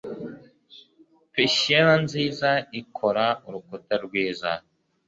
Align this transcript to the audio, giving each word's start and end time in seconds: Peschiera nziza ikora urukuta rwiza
Peschiera 1.33 1.93
nziza 2.03 2.49
ikora 2.81 3.25
urukuta 3.47 3.95
rwiza 4.05 4.51